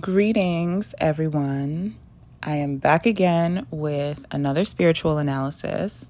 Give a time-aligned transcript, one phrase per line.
[0.00, 1.98] Greetings, everyone.
[2.42, 6.08] I am back again with another spiritual analysis.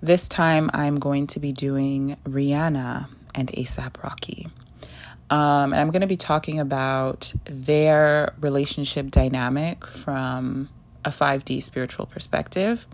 [0.00, 4.46] This time I'm going to be doing Rihanna and ASAP Rocky.
[5.30, 10.68] Um, and I'm going to be talking about their relationship dynamic from
[11.04, 12.86] a 5D spiritual perspective.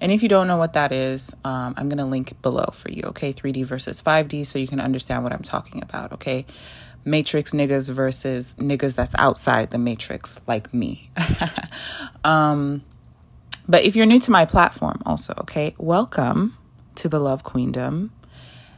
[0.00, 2.90] And if you don't know what that is, um, I'm going to link below for
[2.90, 3.32] you, okay?
[3.32, 6.46] 3D versus 5D, so you can understand what I'm talking about, okay?
[7.04, 11.10] Matrix niggas versus niggas that's outside the matrix like me.
[12.24, 12.82] um,
[13.68, 16.56] but if you're new to my platform, also, okay, welcome
[16.96, 18.10] to the Love Queendom.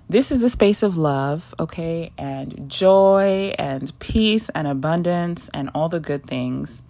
[0.09, 5.89] This is a space of love, okay, and joy and peace and abundance and all
[5.89, 6.83] the good things.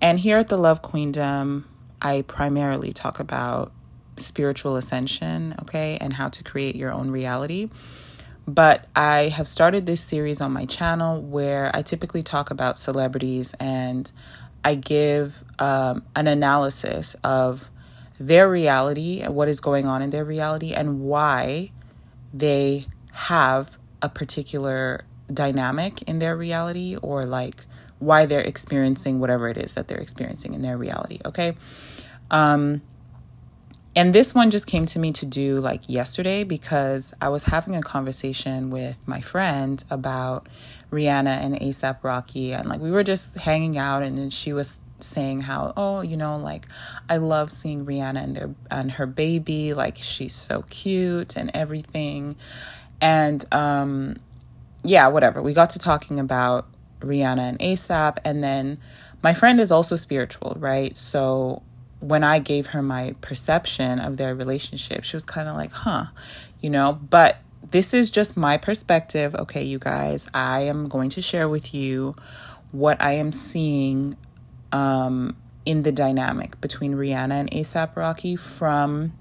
[0.00, 1.64] And here at the Love Queendom,
[2.00, 3.72] I primarily talk about
[4.16, 7.68] spiritual ascension, okay, and how to create your own reality.
[8.46, 13.54] But I have started this series on my channel where I typically talk about celebrities
[13.60, 14.10] and
[14.64, 17.70] I give um, an analysis of
[18.18, 21.70] their reality and what is going on in their reality and why
[22.32, 27.64] they have a particular dynamic in their reality or like
[27.98, 31.20] why they're experiencing whatever it is that they're experiencing in their reality.
[31.24, 31.56] Okay.
[32.30, 32.82] Um,
[33.94, 37.76] and this one just came to me to do like yesterday because I was having
[37.76, 40.48] a conversation with my friend about
[40.90, 42.52] Rihanna and ASAP Rocky.
[42.52, 46.16] And like we were just hanging out, and then she was saying how, oh, you
[46.16, 46.66] know, like
[47.08, 49.74] I love seeing Rihanna and, their, and her baby.
[49.74, 52.36] Like she's so cute and everything.
[53.00, 54.16] And um,
[54.84, 55.42] yeah, whatever.
[55.42, 56.66] We got to talking about
[57.00, 58.18] Rihanna and ASAP.
[58.24, 58.78] And then
[59.22, 60.96] my friend is also spiritual, right?
[60.96, 61.62] So
[62.02, 66.06] when I gave her my perception of their relationship, she was kind of like, huh,
[66.60, 67.38] you know, but
[67.70, 69.36] this is just my perspective.
[69.36, 72.16] Okay, you guys, I am going to share with you
[72.72, 74.16] what I am seeing
[74.72, 79.12] um, in the dynamic between Rihanna and ASAP Rocky from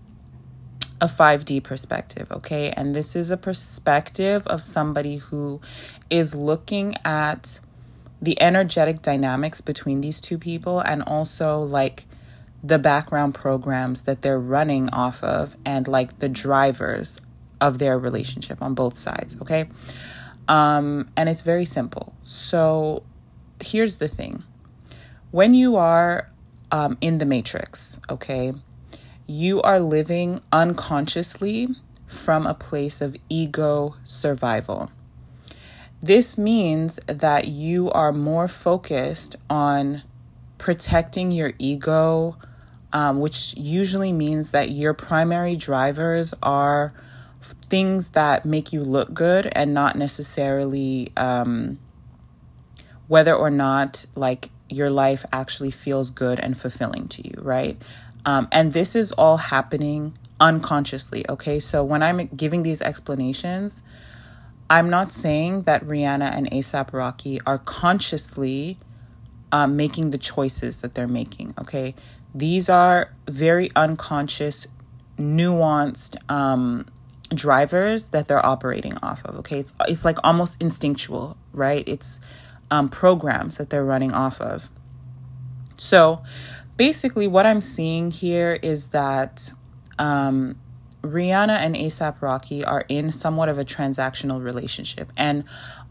[0.99, 2.71] a 5D perspective, okay?
[2.71, 5.61] And this is a perspective of somebody who
[6.09, 7.59] is looking at
[8.21, 12.05] the energetic dynamics between these two people and also like
[12.63, 17.19] the background programs that they're running off of and like the drivers
[17.59, 19.67] of their relationship on both sides, okay?
[20.47, 22.13] Um, and it's very simple.
[22.23, 23.03] So
[23.59, 24.43] here's the thing
[25.31, 26.29] when you are
[26.71, 28.53] um, in the matrix, okay,
[29.27, 31.69] you are living unconsciously
[32.05, 34.91] from a place of ego survival.
[36.03, 40.03] This means that you are more focused on
[40.57, 42.37] protecting your ego
[42.93, 46.93] um, which usually means that your primary drivers are
[47.41, 51.79] things that make you look good and not necessarily um,
[53.07, 57.81] whether or not like your life actually feels good and fulfilling to you, right?
[58.25, 61.59] Um, and this is all happening unconsciously, okay?
[61.59, 63.83] So when I'm giving these explanations,
[64.69, 68.77] I'm not saying that Rihanna and ASAP Rocky are consciously
[69.51, 71.95] um, making the choices that they're making, okay?
[72.33, 74.67] These are very unconscious,
[75.17, 76.85] nuanced um,
[77.33, 79.35] drivers that they're operating off of.
[79.37, 81.83] Okay, it's it's like almost instinctual, right?
[81.87, 82.19] It's
[82.69, 84.69] um, programs that they're running off of.
[85.77, 86.23] So,
[86.77, 89.51] basically, what I'm seeing here is that
[89.99, 90.57] um,
[91.01, 95.43] Rihanna and ASAP Rocky are in somewhat of a transactional relationship, and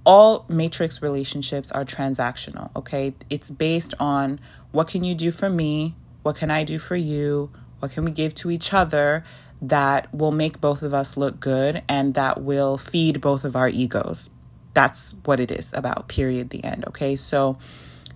[0.05, 2.71] all matrix relationships are transactional.
[2.77, 4.41] Okay, it's based on
[4.73, 7.51] what can you do for me what can I do for you?
[7.79, 9.25] What can we give to each other
[9.63, 13.69] that will make both of us look good and that will feed both of our
[13.69, 14.29] egos?
[14.75, 16.85] That's what it is about, period, the end.
[16.89, 17.17] Okay.
[17.17, 17.59] So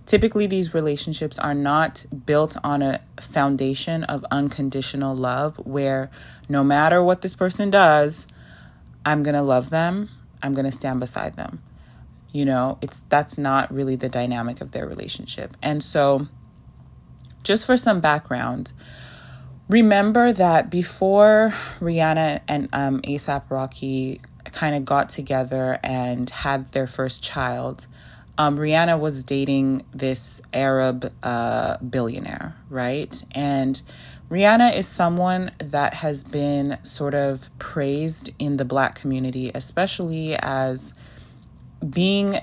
[0.05, 6.11] typically these relationships are not built on a foundation of unconditional love where
[6.47, 8.27] no matter what this person does,
[9.03, 10.09] I'm to love them.
[10.43, 11.61] I'm to stand beside them.
[12.35, 15.55] You know, it's that's not really the dynamic of their relationship.
[15.61, 16.27] And so
[17.43, 18.73] just for some background,
[19.69, 24.19] remember that before Rihanna and um, ASAP Rocky
[24.51, 27.87] kind of got together and had their first child,
[28.37, 33.23] um, Rihanna was dating this Arab uh, billionaire, right?
[33.31, 33.81] And
[34.29, 40.93] Rihanna is someone that has been sort of praised in the black community, especially as
[41.89, 42.39] being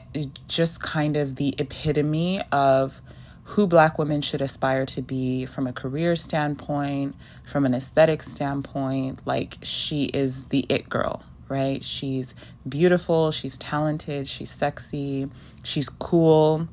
[0.49, 3.01] just kind of the epitome of
[3.45, 9.21] who black women should aspire to be from a career standpoint, from an aesthetic standpoint.
[9.27, 11.83] Like, she is the it girl, right?
[11.83, 12.35] She's
[12.69, 15.29] beautiful, she's talented, she's sexy,
[15.63, 16.69] she's cool,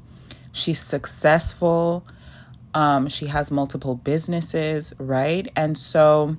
[0.51, 2.06] She's successful.
[2.74, 5.51] Um, she has multiple businesses, right?
[5.56, 6.38] And so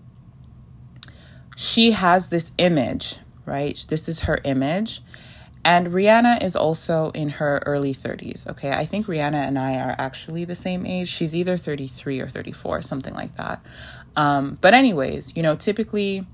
[1.56, 3.16] she has this image,
[3.46, 3.84] right?
[3.88, 5.02] This is her image.
[5.64, 8.46] And Rihanna is also in her early 30s.
[8.46, 8.72] Okay.
[8.72, 11.08] I think Rihanna and I are actually the same age.
[11.08, 13.60] She's either 33 or 34, something like that.
[14.16, 16.26] Um, but, anyways, you know, typically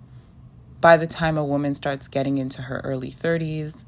[0.81, 3.85] by the time a woman starts getting into her early 30s,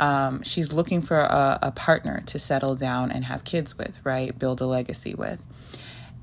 [0.00, 4.38] um, she's looking for a, a partner to settle down and have kids with, right?
[4.38, 5.42] Build a legacy with.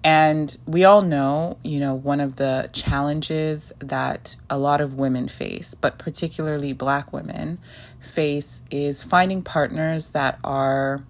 [0.04, 5.28] And we all know, you know, one of the challenges that a lot of women
[5.28, 7.60] face, but particularly black women
[8.00, 11.04] face, is finding partners that are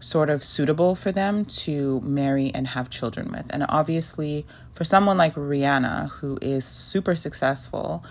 [0.00, 3.46] sort of suitable for them to marry and have children with.
[3.50, 8.04] And obviously, for someone like Rihanna, who is super successful,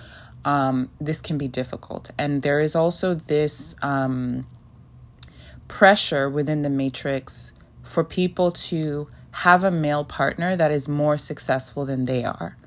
[0.43, 2.09] um, this can be difficult.
[2.17, 4.47] And there is also this um,
[5.67, 7.53] pressure within the matrix
[7.83, 9.07] for people to
[9.41, 12.57] have a male partner that is more successful than they are.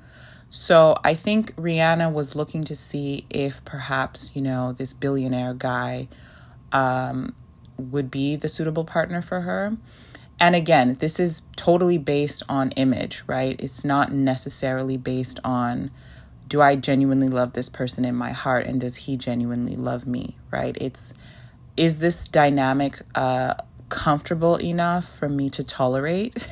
[0.49, 6.07] So I think Rihanna was looking to see if perhaps, you know, this billionaire guy
[6.71, 7.35] um,
[7.77, 9.75] would be the suitable partner for her.
[10.39, 13.57] And again, this is totally based on image, right?
[13.59, 15.91] It's not necessarily based on
[16.47, 20.37] do I genuinely love this person in my heart and does he genuinely love me,
[20.51, 20.77] right?
[20.79, 21.13] It's
[21.77, 23.55] is this dynamic uh,
[23.91, 26.47] comfortable enough for me to tolerate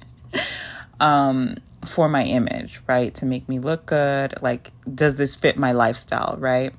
[1.00, 3.12] um, for my image, right?
[3.16, 4.40] To make me look good.
[4.40, 6.72] Like, does this fit my lifestyle, right?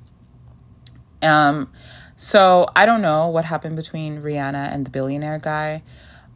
[1.22, 1.70] Um,
[2.16, 5.82] so I don't know what happened between Rihanna and the billionaire guy,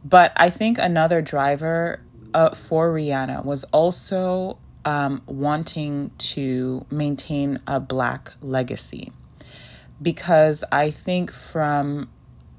[0.05, 2.01] but I think another driver
[2.33, 9.11] uh, for Rihanna was also um, wanting to maintain a black legacy
[10.01, 12.09] because I think from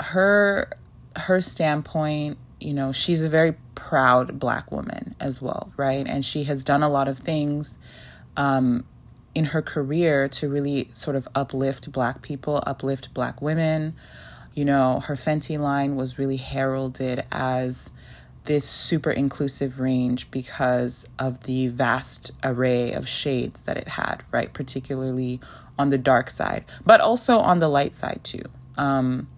[0.05, 0.71] her
[1.17, 6.07] her standpoint, you know, she's a very proud black woman as well, right?
[6.07, 7.79] And she has done a lot of things
[8.37, 8.85] um,
[9.35, 13.95] in her career to really sort of uplift black people, uplift black women.
[14.55, 17.91] You know, her Fenty line was really heralded as
[18.45, 24.53] this super inclusive range because of the vast array of shades that it had, right?
[24.53, 25.41] Particularly
[25.79, 28.43] on the dark side, but also on the light side too.
[28.77, 29.29] Um,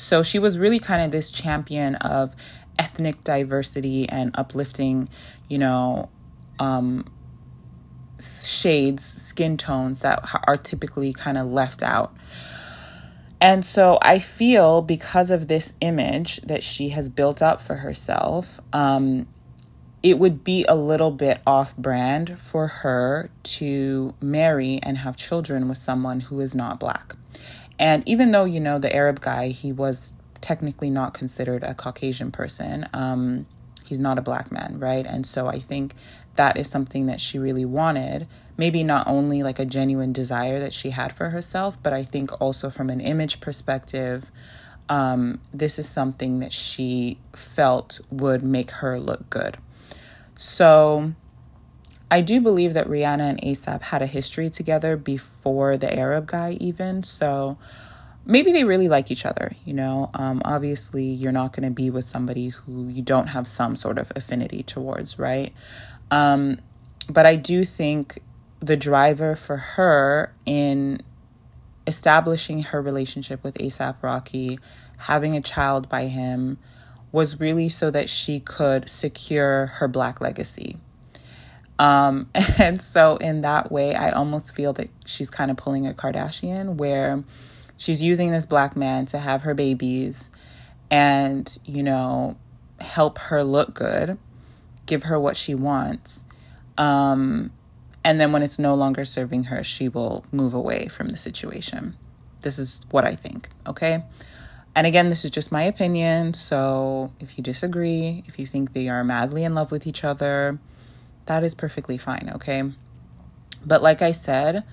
[0.00, 2.34] so she was really kind of this champion of
[2.78, 5.10] ethnic diversity and uplifting,
[5.46, 6.08] you know,
[6.58, 7.04] um,
[8.18, 12.16] shades, skin tones that are typically kind of left out.
[13.42, 18.58] And so I feel because of this image that she has built up for herself,
[18.72, 19.28] um,
[20.02, 25.68] it would be a little bit off brand for her to marry and have children
[25.68, 27.14] with someone who is not black.
[27.80, 30.12] And even though, you know, the Arab guy, he was
[30.42, 33.46] technically not considered a Caucasian person, um,
[33.86, 35.06] he's not a black man, right?
[35.06, 35.94] And so I think
[36.36, 38.28] that is something that she really wanted.
[38.58, 42.38] Maybe not only like a genuine desire that she had for herself, but I think
[42.38, 44.30] also from an image perspective,
[44.90, 49.56] um, this is something that she felt would make her look good.
[50.36, 51.14] So
[52.10, 56.56] I do believe that Rihanna and ASAP had a history together before the Arab guy,
[56.60, 57.04] even.
[57.04, 57.56] So
[58.26, 60.10] maybe they really like each other, you know.
[60.14, 63.96] Um, obviously, you're not going to be with somebody who you don't have some sort
[63.98, 65.52] of affinity towards, right?
[66.10, 66.58] Um,
[67.08, 68.20] but I do think
[68.58, 71.02] the driver for her in
[71.86, 74.58] establishing her relationship with ASAP Rocky,
[74.96, 76.58] having a child by him,
[77.12, 80.76] was really so that she could secure her black legacy
[81.80, 85.94] um, and so, in that way, I almost feel that she's kind of pulling a
[85.94, 87.24] Kardashian where
[87.78, 90.30] she's using this black man to have her babies
[90.90, 92.36] and, you know,
[92.80, 94.18] help her look good,
[94.84, 96.22] give her what she wants.
[96.76, 97.50] Um,
[98.04, 101.96] and then when it's no longer serving her, she will move away from the situation.
[102.42, 104.04] This is what I think, okay?
[104.74, 106.34] And again, this is just my opinion.
[106.34, 110.58] So if you disagree, if you think they are madly in love with each other,
[111.30, 112.64] that is perfectly fine, okay?
[113.64, 114.64] But like I said,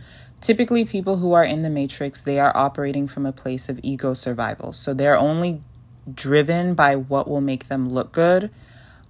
[0.41, 4.15] typically people who are in the matrix, they are operating from a place of ego
[4.15, 4.73] survival.
[4.73, 5.61] So they're only
[6.11, 8.49] driven by what will make them look good,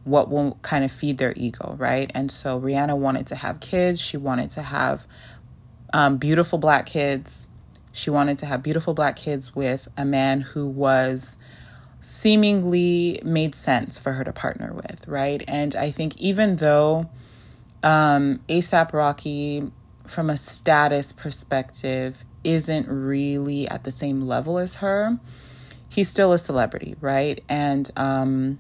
[0.04, 2.12] what will kind of feed their ego, right?
[2.14, 4.02] And so Rihanna wanted to have kids.
[4.02, 5.08] She wanted to have
[5.94, 7.48] um, beautiful black kids.
[7.94, 11.38] She wanted to have beautiful black kids with a man who was
[12.02, 15.46] seemingly made sense for her to partner with, right?
[15.48, 17.10] And I think even though
[17.88, 19.72] um, ASAP Rocky,
[20.06, 25.18] from a status perspective, isn't really at the same level as her.
[25.90, 27.42] he's still a celebrity, right?
[27.48, 28.60] And um,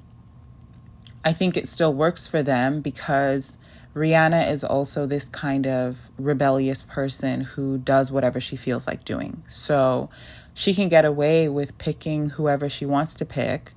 [1.25, 3.57] I think it still works for them because
[3.93, 9.43] Rihanna is also this kind of rebellious person who does whatever she feels like doing.
[9.49, 10.09] So
[10.53, 13.73] she can get away with picking whoever she wants to pick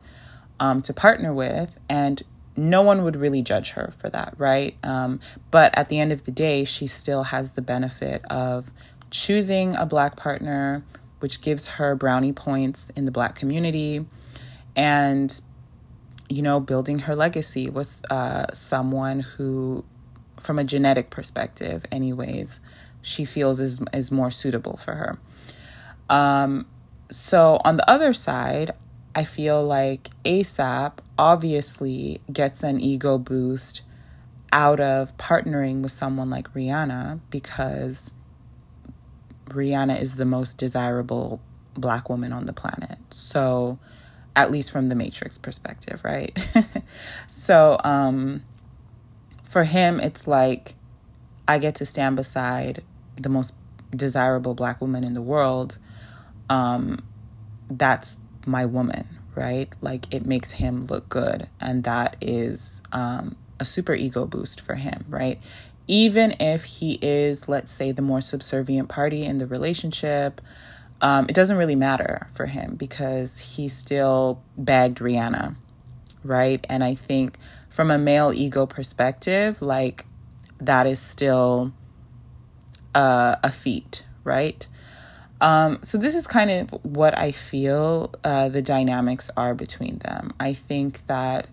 [0.60, 2.22] um, to partner with, and
[2.60, 4.76] no one would really judge her for that, right?
[4.82, 8.70] Um, but at the end of the day, she still has the benefit of
[9.10, 10.84] choosing a black partner,
[11.20, 14.04] which gives her brownie points in the black community,
[14.76, 15.40] and
[16.28, 19.84] you know, building her legacy with uh, someone who,
[20.38, 22.60] from a genetic perspective, anyways,
[23.02, 25.18] she feels is is more suitable for her.
[26.08, 26.66] Um,
[27.10, 28.72] so on the other side,
[29.14, 33.82] I feel like ASAP obviously gets an ego boost
[34.52, 38.12] out of partnering with someone like Rihanna because
[39.46, 41.40] Rihanna is the most desirable
[41.74, 42.98] black woman on the planet.
[43.10, 43.78] So,
[44.36, 46.36] at least from the Matrix perspective, right?
[47.26, 48.44] so, um,
[49.44, 50.74] for him, it's like
[51.48, 52.84] I get to stand beside
[53.16, 53.54] the most
[53.94, 55.76] desirable black woman in the world.
[56.48, 57.02] Um,
[57.68, 59.68] that's my woman, right?
[59.80, 61.48] Like it makes him look good.
[61.60, 65.40] And that is um, a super ego boost for him, right?
[65.86, 70.40] Even if he is, let's say, the more subservient party in the relationship,
[71.00, 75.56] um, it doesn't really matter for him because he still bagged Rihanna,
[76.22, 76.64] right?
[76.68, 80.04] And I think from a male ego perspective, like
[80.60, 81.72] that is still
[82.94, 84.66] uh, a feat, right?
[85.40, 90.34] Um, so this is kind of what I feel uh, the dynamics are between them.
[90.38, 91.48] I think that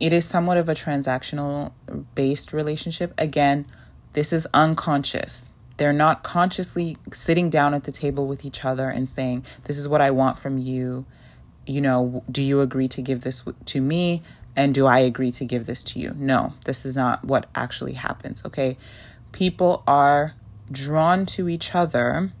[0.00, 1.72] it is somewhat of a transactional
[2.14, 3.14] based relationship.
[3.16, 3.66] Again,
[4.14, 5.50] this is unconscious.
[5.76, 9.88] They're not consciously sitting down at the table with each other and saying, This is
[9.88, 11.06] what I want from you.
[11.66, 14.22] You know, do you agree to give this to me?
[14.56, 16.14] And do I agree to give this to you?
[16.16, 18.44] No, this is not what actually happens.
[18.44, 18.76] Okay.
[19.30, 20.34] People are
[20.70, 22.32] drawn to each other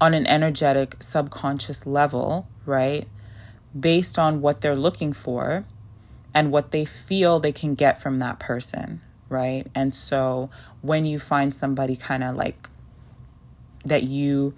[0.00, 3.08] on an energetic subconscious level, right?
[3.78, 5.64] Based on what they're looking for
[6.34, 9.66] and what they feel they can get from that person, right?
[9.74, 10.50] And so
[10.82, 12.68] when you find somebody kind of like
[13.84, 14.54] that you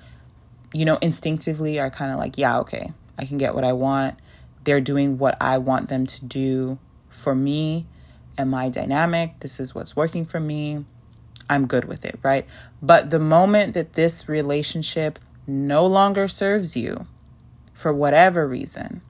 [0.73, 4.19] you know instinctively are kind of like, yeah, okay, I can get what I want.
[4.65, 6.79] They're doing what I want them to do
[7.09, 7.87] for me
[8.37, 9.41] and my dynamic.
[9.41, 10.85] This is what's working for me.
[11.49, 12.47] I'm good with it, right?
[12.81, 17.07] But the moment that this relationship no longer serves you
[17.73, 19.01] for whatever reason,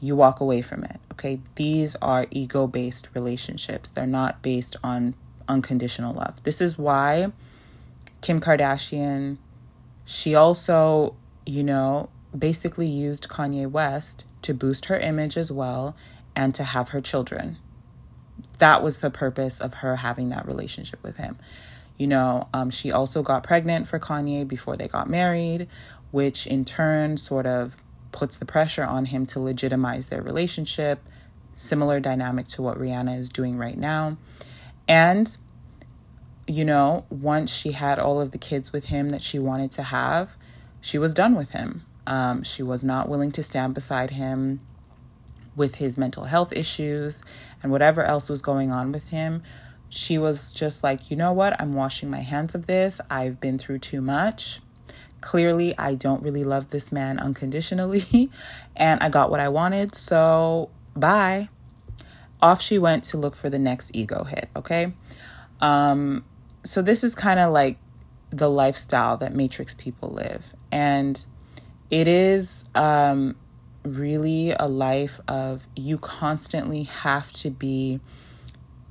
[0.00, 1.00] you walk away from it.
[1.12, 1.40] Okay.
[1.56, 5.14] These are ego based relationships, they're not based on
[5.48, 6.42] unconditional love.
[6.44, 7.32] This is why
[8.20, 9.38] Kim Kardashian,
[10.04, 15.96] she also, you know, basically used Kanye West to boost her image as well
[16.36, 17.58] and to have her children.
[18.58, 21.38] That was the purpose of her having that relationship with him.
[21.98, 25.68] You know, um, she also got pregnant for Kanye before they got married,
[26.12, 27.76] which in turn sort of
[28.12, 31.00] puts the pressure on him to legitimize their relationship.
[31.56, 34.16] Similar dynamic to what Rihanna is doing right now.
[34.86, 35.36] And,
[36.46, 39.82] you know, once she had all of the kids with him that she wanted to
[39.82, 40.36] have,
[40.80, 41.82] she was done with him.
[42.06, 44.60] Um, she was not willing to stand beside him
[45.56, 47.22] with his mental health issues
[47.62, 49.42] and whatever else was going on with him
[49.88, 51.58] she was just like, you know what?
[51.60, 53.00] I'm washing my hands of this.
[53.08, 54.60] I've been through too much.
[55.20, 58.30] Clearly, I don't really love this man unconditionally,
[58.76, 59.94] and I got what I wanted.
[59.94, 61.48] So, bye.
[62.40, 64.92] Off she went to look for the next ego hit, okay?
[65.60, 66.24] Um,
[66.64, 67.78] so, this is kind of like
[68.30, 70.54] the lifestyle that Matrix people live.
[70.70, 71.24] And
[71.90, 73.34] it is um,
[73.82, 78.00] really a life of you constantly have to be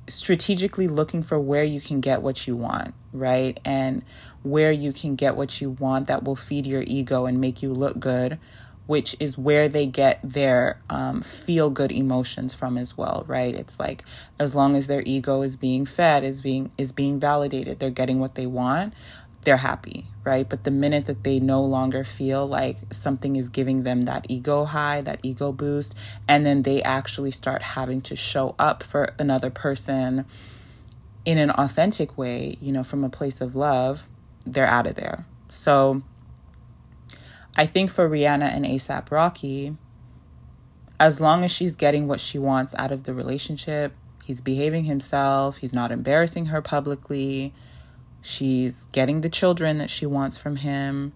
[0.08, 3.58] strategically looking for where you can get what you want, right?
[3.64, 4.02] And
[4.42, 7.72] where you can get what you want that will feed your ego and make you
[7.72, 8.38] look good,
[8.86, 13.54] which is where they get their um, feel good emotions from as well, right?
[13.54, 14.04] It's like
[14.38, 18.18] as long as their ego is being fed, is being is being validated, they're getting
[18.18, 18.94] what they want
[19.48, 20.46] they're happy, right?
[20.46, 24.66] But the minute that they no longer feel like something is giving them that ego
[24.66, 25.94] high, that ego boost,
[26.28, 30.26] and then they actually start having to show up for another person
[31.24, 34.06] in an authentic way, you know, from a place of love,
[34.44, 35.24] they're out of there.
[35.48, 36.02] So
[37.56, 39.78] I think for Rihanna and ASAP Rocky,
[41.00, 43.94] as long as she's getting what she wants out of the relationship,
[44.26, 47.54] he's behaving himself, he's not embarrassing her publicly
[48.20, 51.12] She's getting the children that she wants from him.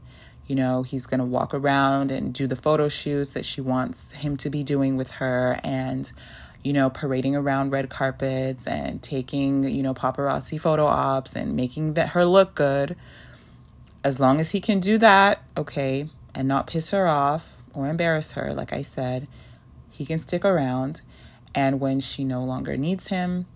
[0.47, 4.11] you know, he's going to walk around and do the photo shoots that she wants
[4.11, 6.11] him to be doing with her and,
[6.65, 11.95] you know, parading around red carpets and taking, you know, paparazzi photo ops and making
[11.95, 12.97] that her look good.
[14.05, 18.33] As long as he can do that, okay, and not piss her off or embarrass
[18.33, 19.29] her, like I said,
[19.91, 21.03] he can stick around.
[21.55, 23.47] And when she no longer needs him,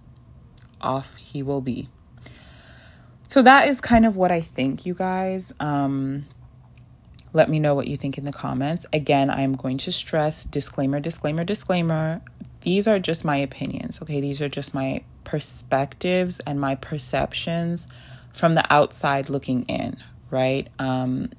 [0.81, 1.88] off he will be.
[3.28, 5.52] So that is kind of what I think, you guys.
[5.61, 6.26] Um,
[7.33, 8.87] let me know what you think in the comments.
[8.92, 12.23] Again, I am going to stress disclaimer, disclaimer, disclaimer.
[12.62, 14.21] These are just my opinions, okay?
[14.21, 17.88] These are just my perspectives and my perceptions
[18.33, 19.97] from the outside looking in,
[20.30, 20.68] right?
[20.78, 21.30] Um,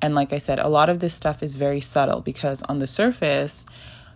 [0.00, 2.86] and like I said, a lot of this stuff is very subtle because on the
[2.86, 3.64] surface,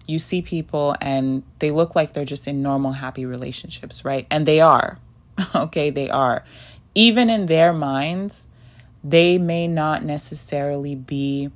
[0.06, 4.26] you see people and they look like they're just in normal, happy relationships, right?
[4.30, 4.98] And they are,
[5.54, 5.90] okay?
[5.90, 6.44] They are.
[6.96, 8.46] Even in their minds,
[9.04, 11.50] they may not necessarily be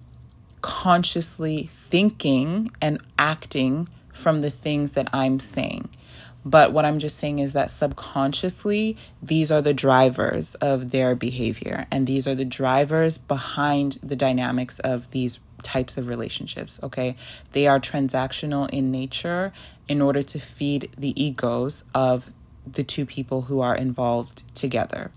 [0.60, 5.88] consciously thinking and acting from the things that I'm saying.
[6.44, 11.86] But what I'm just saying is that subconsciously, these are the drivers of their behavior,
[11.90, 16.78] and these are the drivers behind the dynamics of these types of relationships.
[16.82, 17.16] Okay.
[17.52, 19.54] They are transactional in nature
[19.88, 22.34] in order to feed the egos of
[22.70, 25.10] the two people who are involved together.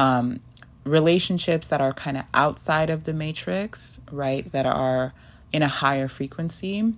[0.00, 0.40] Um,
[0.84, 5.12] relationships that are kind of outside of the matrix, right, that are
[5.52, 6.94] in a higher frequency,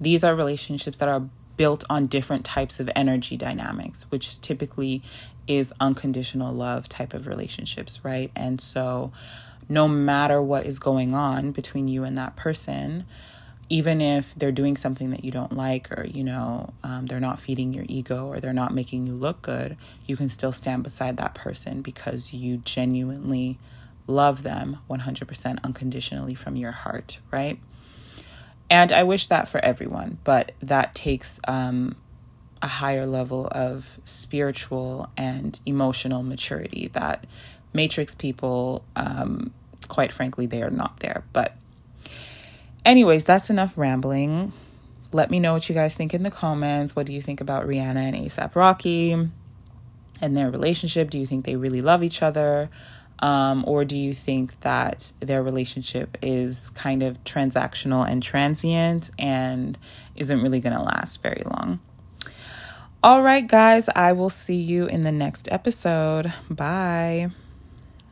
[0.00, 5.02] these are relationships that are built on different types of energy dynamics, which typically
[5.46, 8.30] is unconditional love type of relationships, right?
[8.34, 9.12] And so,
[9.68, 13.06] no matter what is going on between you and that person,
[13.68, 17.38] even if they're doing something that you don't like or you know um, they're not
[17.38, 21.16] feeding your ego or they're not making you look good you can still stand beside
[21.16, 23.58] that person because you genuinely
[24.06, 27.58] love them 100% unconditionally from your heart right?
[28.70, 31.96] And i wish that for everyone but that takes um,
[32.62, 37.26] a higher level of spiritual and emotional maturity that
[37.72, 39.52] matrix people um,
[39.88, 41.56] quite frankly they are not there but
[42.84, 44.52] anyways, that's enough rambling.
[45.12, 46.96] Let me know what you guys think in the comments.
[46.96, 51.10] What do you think about Rihanna and ASAP Rocky and their relationship?
[51.10, 52.68] Do you think they really love each other?
[53.20, 59.78] Um, or do you think that their relationship is kind of transactional and transient and
[60.16, 61.78] isn't really going to last very long?
[63.02, 66.32] All right, guys, I will see you in the next episode.
[66.50, 67.30] Bye.